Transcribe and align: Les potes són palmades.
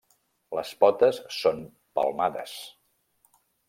Les 0.59 0.71
potes 0.85 1.21
són 1.41 1.63
palmades. 2.01 2.59